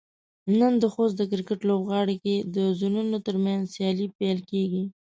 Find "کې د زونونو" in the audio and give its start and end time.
2.23-3.17